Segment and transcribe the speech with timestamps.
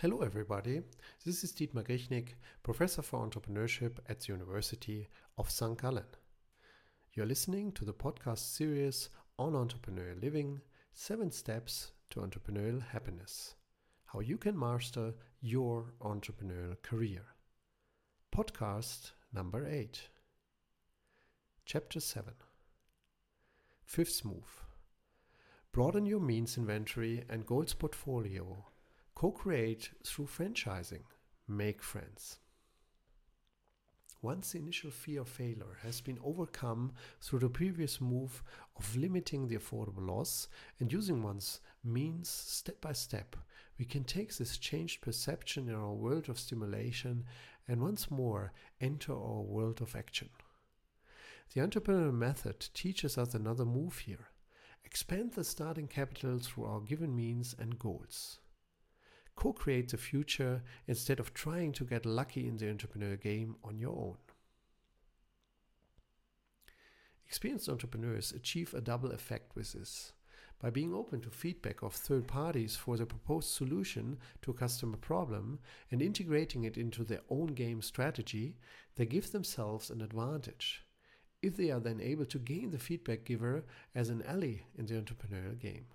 [0.00, 0.82] Hello, everybody.
[1.26, 5.76] This is Dietmar Grichnik, Professor for Entrepreneurship at the University of St.
[5.76, 6.04] Gallen.
[7.14, 9.08] You're listening to the podcast series
[9.40, 10.60] on entrepreneurial living
[10.92, 13.56] Seven Steps to Entrepreneurial Happiness
[14.04, 17.24] How You Can Master Your Entrepreneurial Career.
[18.32, 20.00] Podcast number 8.
[21.66, 22.34] Chapter 7.
[23.84, 24.62] Fifth move.
[25.72, 28.64] Broaden your means inventory and goals portfolio
[29.18, 31.02] Co create through franchising.
[31.48, 32.38] Make friends.
[34.22, 38.44] Once the initial fear of failure has been overcome through the previous move
[38.76, 40.46] of limiting the affordable loss
[40.78, 43.34] and using one's means step by step,
[43.76, 47.24] we can take this changed perception in our world of stimulation
[47.66, 50.28] and once more enter our world of action.
[51.54, 54.28] The entrepreneurial method teaches us another move here
[54.84, 58.38] expand the starting capital through our given means and goals
[59.38, 63.78] co create the future instead of trying to get lucky in the entrepreneurial game on
[63.78, 64.16] your own.
[67.24, 70.12] Experienced entrepreneurs achieve a double effect with this.
[70.60, 74.96] By being open to feedback of third parties for the proposed solution to a customer
[74.96, 75.60] problem
[75.92, 78.56] and integrating it into their own game strategy,
[78.96, 80.84] they give themselves an advantage.
[81.42, 83.64] If they are then able to gain the feedback giver
[83.94, 85.86] as an ally in the entrepreneurial game.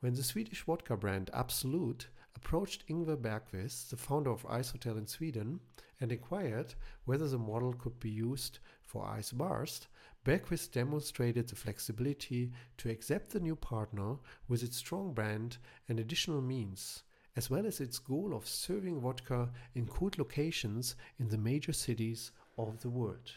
[0.00, 5.08] When the Swedish vodka brand Absolut approached Ingvar Bergqvist, the founder of Ice Hotel in
[5.08, 5.58] Sweden,
[6.00, 6.74] and inquired
[7.04, 9.88] whether the model could be used for Ice Barst,
[10.24, 16.42] Bergqvist demonstrated the flexibility to accept the new partner with its strong brand and additional
[16.42, 17.02] means,
[17.34, 22.30] as well as its goal of serving vodka in cool locations in the major cities
[22.56, 23.32] of the world.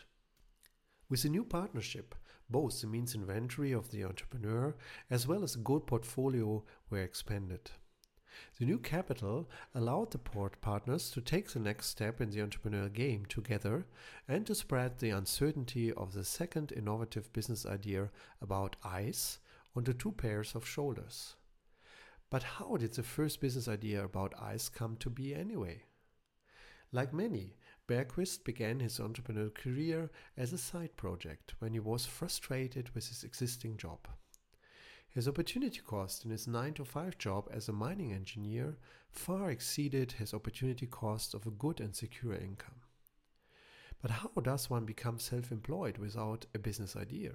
[1.09, 2.14] With the new partnership,
[2.52, 4.76] both the means inventory of the entrepreneur
[5.10, 7.72] as well as the gold portfolio were expanded.
[8.58, 12.94] The new capital allowed the port partners to take the next step in the entrepreneurial
[12.94, 13.86] game together
[14.28, 18.09] and to spread the uncertainty of the second innovative business idea
[18.42, 19.40] about ice
[19.75, 21.36] onto two pairs of shoulders.
[22.30, 25.84] But how did the first business idea about ice come to be anyway?
[26.94, 27.56] Like many,
[27.91, 33.25] Bergqvist began his entrepreneurial career as a side project when he was frustrated with his
[33.25, 34.07] existing job.
[35.09, 38.78] His opportunity cost in his 9 to 5 job as a mining engineer
[39.09, 42.80] far exceeded his opportunity cost of a good and secure income.
[44.01, 47.34] But how does one become self employed without a business idea?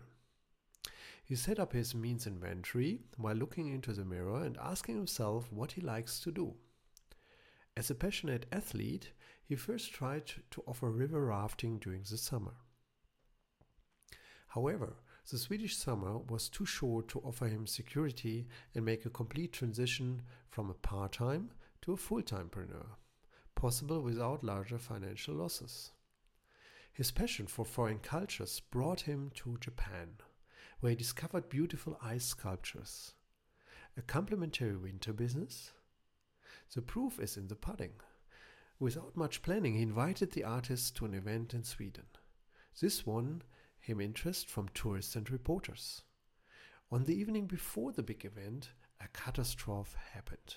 [1.23, 5.73] He set up his means inventory while looking into the mirror and asking himself what
[5.73, 6.55] he likes to do.
[7.77, 9.13] As a passionate athlete,
[9.47, 12.55] he first tried to offer river rafting during the summer.
[14.49, 14.97] However,
[15.31, 20.23] the Swedish summer was too short to offer him security and make a complete transition
[20.49, 21.51] from a part time
[21.83, 22.97] to a full time preneur,
[23.55, 25.93] possible without larger financial losses.
[26.93, 30.17] His passion for foreign cultures brought him to Japan,
[30.81, 33.15] where he discovered beautiful ice sculptures,
[33.97, 35.73] a complementary winter business,
[36.75, 37.95] the proof is in the pudding.
[38.79, 42.07] Without much planning, he invited the artists to an event in Sweden.
[42.81, 43.43] This won
[43.79, 46.03] him interest from tourists and reporters.
[46.91, 48.71] On the evening before the big event,
[49.01, 50.57] a catastrophe happened.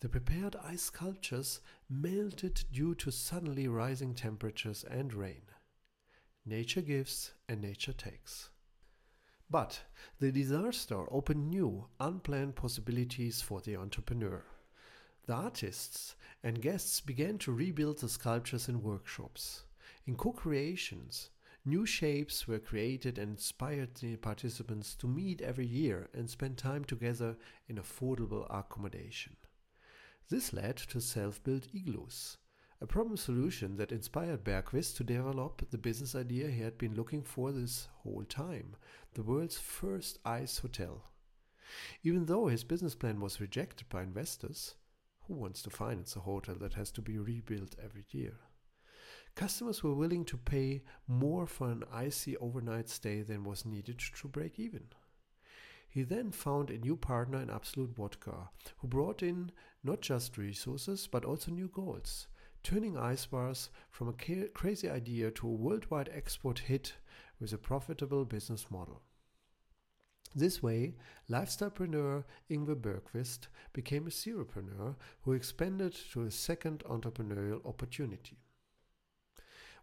[0.00, 5.42] The prepared ice sculptures melted due to suddenly rising temperatures and rain.
[6.46, 8.50] Nature gives and nature takes.
[9.50, 9.82] But
[10.20, 14.44] the disaster opened new, unplanned possibilities for the entrepreneur.
[15.30, 19.62] The artists and guests began to rebuild the sculptures in workshops.
[20.04, 21.30] In co creations,
[21.64, 26.84] new shapes were created and inspired the participants to meet every year and spend time
[26.84, 27.36] together
[27.68, 29.36] in affordable accommodation.
[30.28, 32.36] This led to self built igloos,
[32.80, 37.22] a problem solution that inspired Bergqvist to develop the business idea he had been looking
[37.22, 38.74] for this whole time
[39.14, 41.04] the world's first ice hotel.
[42.02, 44.74] Even though his business plan was rejected by investors,
[45.30, 48.32] who wants to finance a hotel that has to be rebuilt every year?
[49.36, 54.26] Customers were willing to pay more for an icy overnight stay than was needed to
[54.26, 54.82] break even.
[55.88, 59.52] He then found a new partner in Absolut Vodka, who brought in
[59.84, 62.26] not just resources but also new goals,
[62.64, 66.94] turning ice bars from a crazy idea to a worldwide export hit
[67.38, 69.00] with a profitable business model.
[70.34, 70.94] This way,
[71.28, 78.38] lifestylepreneur Ingvar Bergqvist became a zeropreneur who expanded to a second entrepreneurial opportunity.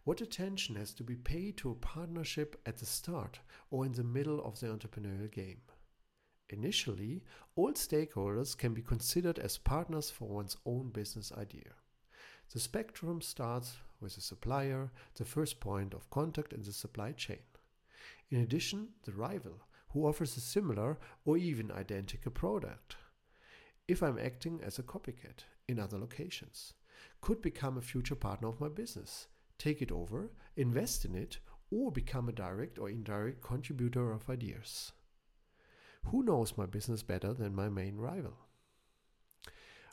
[0.05, 3.41] What attention has to be paid to a partnership at the start
[3.71, 5.59] or in the middle of the entrepreneurial game?
[6.49, 7.23] Initially,
[7.57, 11.73] all stakeholders can be considered as partners for one's own business idea.
[12.53, 17.44] The spectrum starts with the supplier, the first point of contact in the supply chain.
[18.29, 22.95] In addition, the rival, who offers a similar or even identical product.
[23.87, 26.73] If I'm acting as a copycat in other locations,
[27.21, 31.39] could become a future partner of my business, take it over, invest in it,
[31.71, 34.91] or become a direct or indirect contributor of ideas.
[36.05, 38.37] Who knows my business better than my main rival?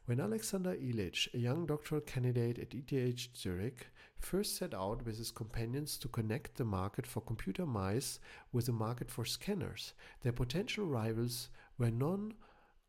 [0.07, 3.87] When Alexander Ilic, a young doctoral candidate at ETH Zurich,
[4.19, 8.21] first set out with his companions to connect the market for computer mice
[8.53, 11.49] with the market for scanners, their potential rivals
[11.79, 12.35] were none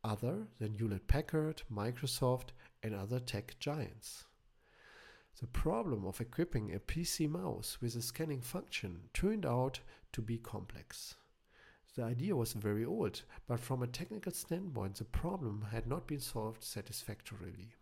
[0.04, 2.50] other than Hewlett Packard, Microsoft,
[2.82, 4.26] and other tech giants.
[5.40, 9.80] The problem of equipping a PC mouse with a scanning function turned out
[10.12, 11.14] to be complex.
[11.96, 16.20] The idea was very old, but from a technical standpoint, the problem had not been
[16.20, 17.74] solved satisfactorily.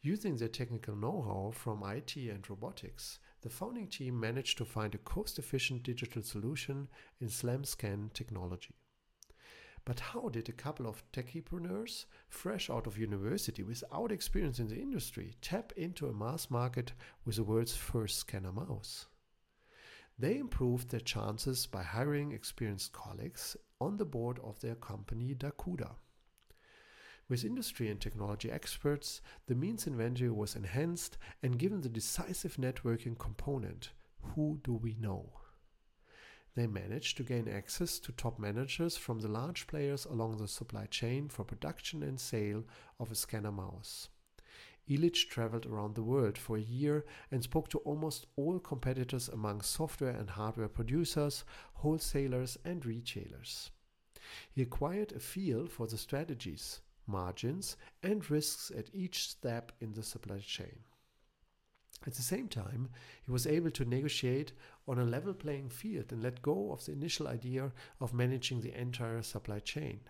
[0.00, 4.94] Using their technical know how from IT and robotics, the founding team managed to find
[4.94, 6.88] a cost efficient digital solution
[7.20, 8.74] in SLAM scan technology.
[9.84, 14.80] But how did a couple of techpreneurs, fresh out of university without experience in the
[14.80, 16.94] industry, tap into a mass market
[17.26, 19.06] with the world's first scanner mouse?
[20.18, 25.96] They improved their chances by hiring experienced colleagues on the board of their company Dacuda.
[27.28, 33.18] With industry and technology experts, the means inventory was enhanced and given the decisive networking
[33.18, 33.90] component
[34.34, 35.32] who do we know?
[36.54, 40.86] They managed to gain access to top managers from the large players along the supply
[40.86, 42.64] chain for production and sale
[43.00, 44.08] of a scanner mouse.
[44.88, 49.60] Ilic traveled around the world for a year and spoke to almost all competitors among
[49.62, 51.44] software and hardware producers,
[51.74, 53.70] wholesalers, and retailers.
[54.50, 60.02] He acquired a feel for the strategies, margins, and risks at each step in the
[60.02, 60.80] supply chain.
[62.06, 62.88] At the same time,
[63.24, 64.52] he was able to negotiate
[64.88, 68.76] on a level playing field and let go of the initial idea of managing the
[68.78, 70.00] entire supply chain,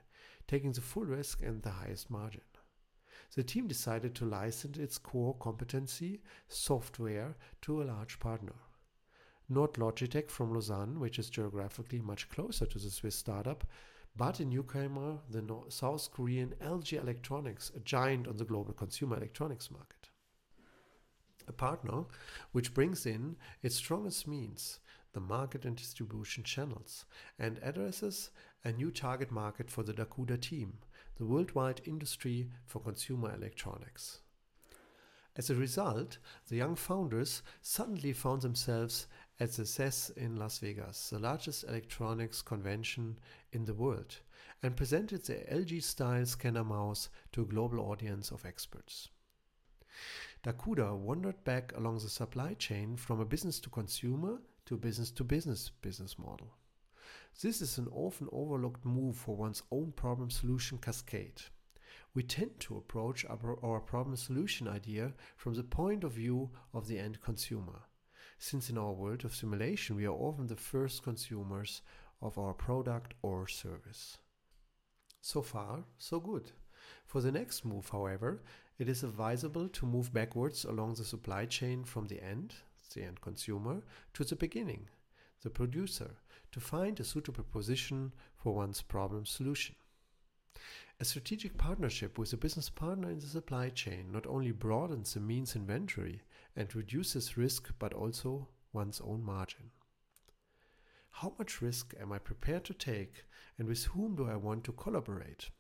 [0.49, 2.41] taking the full risk and the highest margin.
[3.35, 8.55] The team decided to license its core competency, software, to a large partner.
[9.49, 13.65] Not Logitech from Lausanne, which is geographically much closer to the Swiss startup,
[14.15, 19.71] but a newcomer, the South Korean LG Electronics, a giant on the global consumer electronics
[19.71, 20.11] market
[21.49, 22.05] a partner
[22.53, 24.81] which brings in its strongest means,
[25.13, 27.05] the market and distribution channels,
[27.39, 28.31] and addresses
[28.65, 30.79] a new target market for the Dacuda team,
[31.23, 34.23] the worldwide industry for consumer electronics.
[35.37, 39.07] As a result, the young founders suddenly found themselves
[39.39, 43.21] at the CES in Las Vegas, the largest electronics convention
[43.53, 44.17] in the world,
[44.65, 49.09] and presented their LG style scanner mouse to a global audience of experts.
[50.43, 55.23] Dacuda wandered back along the supply chain from a business to consumer to business to
[55.23, 56.49] business business model.
[57.41, 61.43] This is an often overlooked move for one's own problem solution cascade.
[62.15, 66.99] We tend to approach our, problem solution idea from the point of view of the
[66.99, 67.89] end consumer,
[68.39, 71.81] since in our world of simulation we are often the first consumers
[72.21, 74.19] of our product or service.
[75.21, 76.53] So far, so good.
[77.07, 78.43] For the next move, however,
[78.79, 82.55] it is advisable to move backwards along the supply chain from the end,
[82.95, 83.83] the end consumer,
[84.15, 84.89] to the beginning,
[85.43, 86.17] the producer,
[86.53, 89.75] to find a suitable position for one's problem solution.
[91.01, 95.21] A strategic partnership with a business partner in the supply chain not only broadens the
[95.21, 96.23] means inventory
[96.55, 99.71] and reduces risk but also one's own margin.
[101.11, 103.25] How much risk am I prepared to take
[103.59, 105.51] and with whom do I want to collaborate?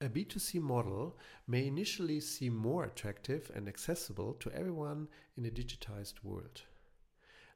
[0.00, 6.14] A B2C model may initially seem more attractive and accessible to everyone in a digitized
[6.22, 6.62] world.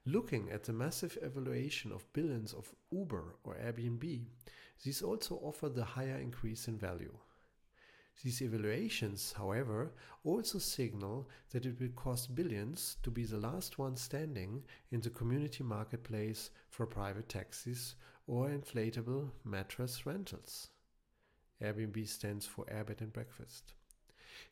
[0.08, 4.26] Looking at the massive evaluation of billions of Uber or Airbnb,
[4.84, 7.12] these also offer the higher increase in value.
[8.22, 9.90] These evaluations, however,
[10.22, 15.10] also signal that it will cost billions to be the last one standing in the
[15.10, 17.96] community marketplace for private taxis
[18.28, 20.68] or inflatable mattress rentals.
[21.60, 23.74] Airbnb stands for Air Bed and Breakfast.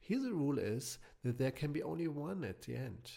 [0.00, 3.12] Here the rule is that there can be only one at the end.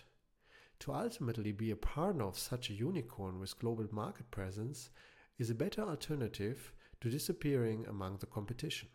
[0.79, 4.89] To ultimately be a partner of such a unicorn with global market presence
[5.37, 8.89] is a better alternative to disappearing among the competition.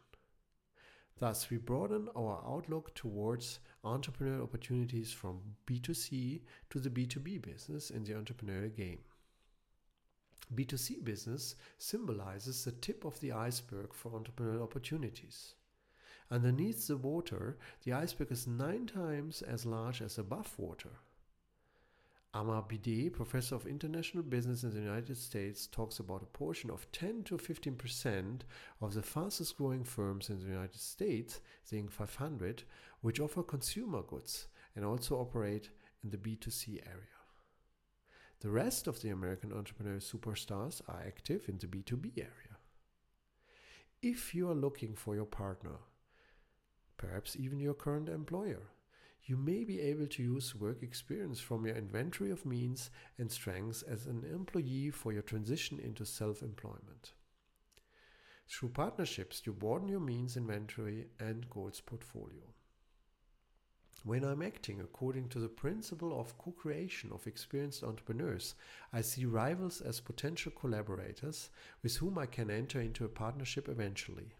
[1.19, 8.05] Thus, we broaden our outlook towards entrepreneurial opportunities from B2C to the B2B business in
[8.05, 9.01] the entrepreneurial game.
[10.55, 15.55] B2C business symbolizes the tip of the iceberg for entrepreneurial opportunities.
[16.31, 20.91] Underneath the water, the iceberg is nine times as large as above water.
[22.35, 26.91] Amar Bhidé, professor of international business in the United States, talks about a portion of
[26.91, 28.45] 10 to 15 percent
[28.81, 31.91] of the fastest growing firms in the United States, the Inc.
[31.91, 32.63] 500,
[33.03, 35.69] which offer consumer goods and also operate
[36.03, 37.21] in the B2C area.
[38.41, 42.57] The rest of the American entrepreneur superstars are active in the B2B area.
[44.01, 45.77] If you are looking for your partner,
[46.97, 48.63] perhaps even your current employer,
[49.25, 53.83] you may be able to use work experience from your inventory of means and strengths
[53.83, 57.13] as an employee for your transition into self employment.
[58.49, 62.43] Through partnerships, you broaden your means inventory and goals portfolio.
[64.05, 68.57] When I'm acting according to the principle of co creation of experienced entrepreneurs,
[68.93, 71.51] I see rivals as potential collaborators
[71.85, 74.33] with whom I can enter into a partnership eventually.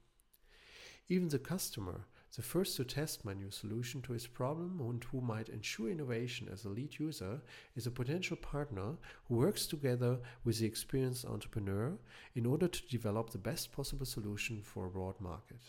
[1.09, 5.21] Even the customer the first to test my new solution to his problem and who
[5.21, 7.43] might ensure innovation as a lead user
[7.77, 8.97] is a potential partner
[9.29, 11.93] who works together with the experienced entrepreneur
[12.35, 15.61] in order to develop the best possible solution for a broad market.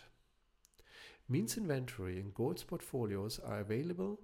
[1.28, 4.20] Means inventory and goals portfolios are available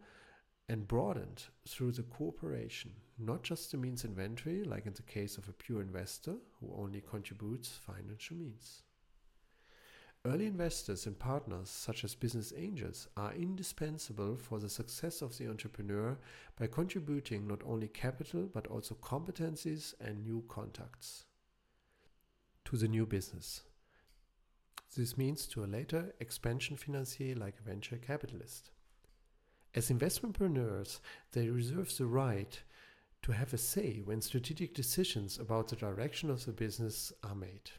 [0.71, 5.49] and broadened through the cooperation, not just the means inventory, like in the case of
[5.49, 8.83] a pure investor who only contributes financial means.
[10.27, 15.49] Early investors and partners, such as business angels, are indispensable for the success of the
[15.49, 16.19] entrepreneur
[16.59, 21.25] by contributing not only capital but also competencies and new contacts
[22.67, 23.63] to the new business.
[24.95, 28.73] This means to a later expansion financier like a venture capitalist.
[29.75, 31.01] As investmentpreneurs,
[31.33, 32.61] they reserve the right
[33.23, 37.71] to have a say when strategic decisions about the direction of the business are made.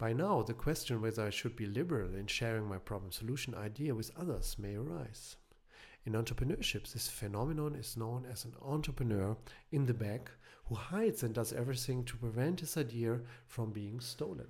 [0.00, 3.94] By now, the question whether I should be liberal in sharing my problem solution idea
[3.94, 5.36] with others may arise.
[6.06, 9.36] In entrepreneurship, this phenomenon is known as an entrepreneur
[9.72, 10.30] in the back
[10.64, 14.46] who hides and does everything to prevent his idea from being stolen.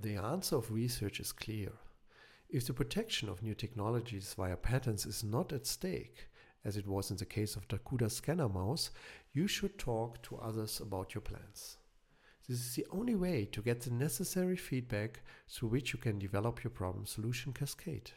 [0.00, 1.72] The answer of research is clear.
[2.48, 6.30] If the protection of new technologies via patents is not at stake,
[6.64, 8.92] as it was in the case of Dacuda scanner mouse,
[9.34, 11.76] you should talk to others about your plans.
[12.48, 16.64] This is the only way to get the necessary feedback through which you can develop
[16.64, 18.10] your problem solution cascade.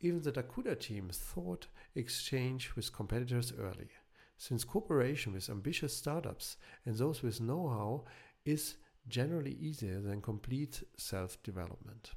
[0.00, 3.90] Even the Dacuda team thought exchange with competitors early,
[4.38, 8.04] since cooperation with ambitious startups and those with know how
[8.44, 8.76] is
[9.08, 12.12] generally easier than complete self development.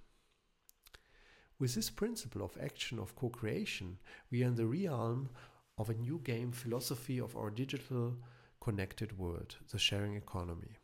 [1.59, 3.97] With this principle of action of co creation,
[4.31, 5.29] we are in the realm
[5.77, 8.17] of a new game philosophy of our digital
[8.61, 10.77] connected world, the sharing economy.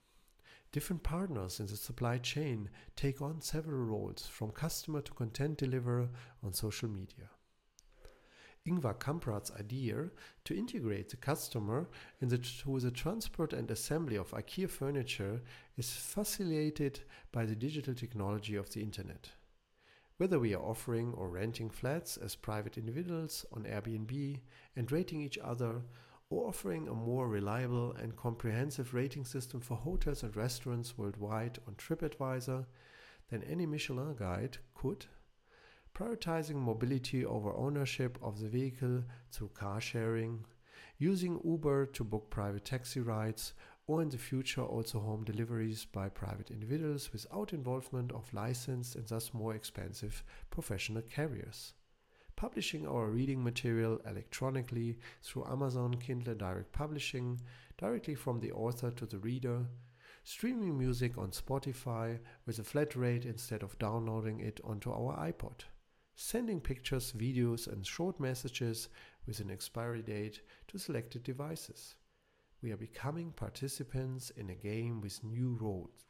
[0.72, 6.10] Different partners in the supply chain take on several roles, from customer to content deliverer
[6.44, 7.30] on social media.
[8.68, 10.12] Ingvar Kamprad's idea
[10.46, 11.90] to integrate the customer
[12.22, 15.42] into the transport and assembly of IKEA furniture
[15.76, 17.00] is facilitated
[17.32, 19.32] by the digital technology of the internet.
[20.18, 24.42] Whether we are offering or renting flats as private individuals on Airbnb
[24.76, 25.82] and rating each other
[26.38, 32.66] offering a more reliable and comprehensive rating system for hotels and restaurants worldwide on TripAdvisor
[33.30, 35.06] than any Michelin guide could,
[35.96, 40.46] prioritizing mobility over ownership of the vehicle through car sharing,
[41.00, 43.54] using Uber to book private taxi rides,
[43.88, 49.08] or in the future also home deliveries by private individuals without involvement of licensed and
[49.08, 51.74] thus more expensive professional carriers
[52.40, 57.38] publishing our reading material electronically through Amazon Kindle Direct Publishing,
[57.78, 59.66] directly from the author to the reader,
[60.24, 65.66] streaming music on Spotify with a flat rate instead of downloading it onto our iPod,
[66.16, 68.88] sending pictures, videos, and short messages
[69.28, 71.96] with an expiry date to selected devices.
[72.62, 75.58] We are becoming participants in a game with new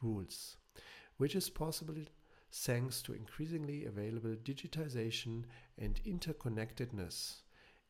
[0.00, 0.58] rules,
[1.16, 2.04] which is possible
[2.52, 5.44] thanks to increasingly available digitization
[5.78, 7.42] and interconnectedness,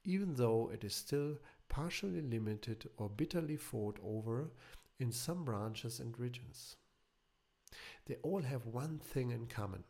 [0.05, 1.39] even though it is still
[1.69, 4.51] partially limited or bitterly fought over
[4.99, 6.77] in some branches and regions.
[8.07, 9.85] They all have one thing in common.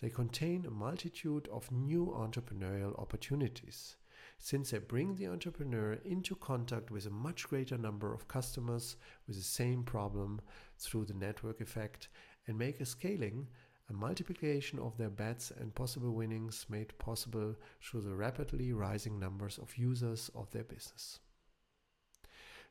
[0.00, 3.96] They contain a multitude of new entrepreneurial opportunities,
[4.38, 8.96] since they bring the entrepreneur into contact with a much greater number of customers
[9.26, 10.40] with the same problem
[10.78, 12.08] through the network effect
[12.46, 13.46] and make a scaling
[13.90, 19.58] a multiplication of their bets and possible winnings made possible through the rapidly rising numbers
[19.58, 21.20] of users of their business.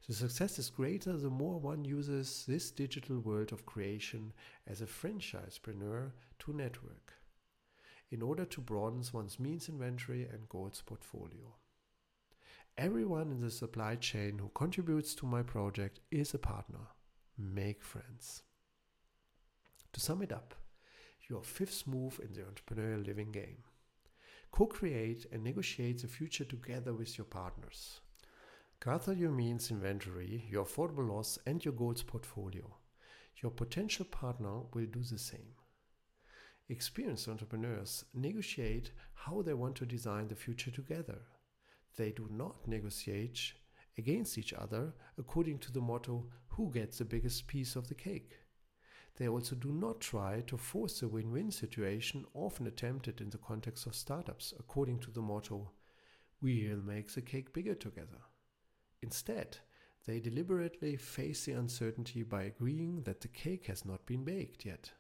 [0.08, 4.34] The success is greater the more one uses this digital world of creation
[4.68, 7.14] as a franchisepreneur to network
[8.12, 11.56] in order to broaden one's means inventory and goals portfolio.
[12.78, 16.88] Everyone in the supply chain who contributes to my project is a partner.
[17.38, 18.44] Make friends.
[19.94, 20.54] To sum it up,
[21.30, 23.64] your fifth move in the entrepreneurial living game.
[24.52, 28.02] Co create and negotiate the future together with your partners.
[28.84, 32.78] Gather your means inventory, your affordable loss, and your goals portfolio.
[33.42, 35.56] Your potential partner will do the same.
[36.70, 41.20] Experienced entrepreneurs negotiate how they want to design the future together.
[41.98, 43.54] They do not negotiate
[43.98, 48.38] against each other according to the motto who gets the biggest piece of the cake.
[49.18, 53.38] They also do not try to force a win win situation, often attempted in the
[53.38, 55.72] context of startups, according to the motto
[56.42, 58.22] we'll make the cake bigger together.
[59.02, 59.60] Instead,
[60.06, 64.92] they deliberately face the uncertainty by agreeing that the cake has not been baked yet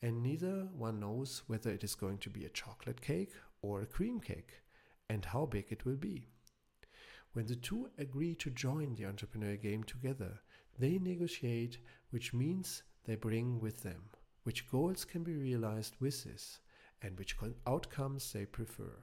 [0.00, 3.32] and neither one knows whether it is going to be a chocolate cake
[3.62, 4.62] or a cream cake
[5.08, 6.28] and how big it will be.
[7.32, 10.40] When the two agree to join the entrepreneurial game together,
[10.78, 11.78] they negotiate
[12.10, 14.10] which means they bring with them,
[14.44, 16.60] which goals can be realized with this,
[17.02, 17.36] and which
[17.66, 19.02] outcomes they prefer.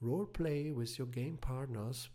[0.00, 2.08] Role play with your game partners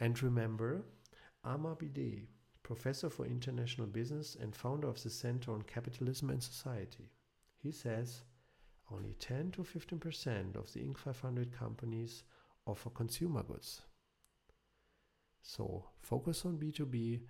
[0.00, 0.86] and remember,
[1.44, 2.28] Amar Bhidé,
[2.62, 7.10] professor for international business and founder of the Center on Capitalism and Society.
[7.58, 8.22] He says
[8.94, 10.98] only 10 to 15% of the Inc.
[10.98, 12.24] 500 companies
[12.66, 13.82] offer consumer goods.
[15.42, 17.22] So focus on B2B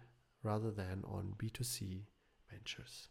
[0.42, 2.02] rather than on B2C
[2.50, 3.08] ventures.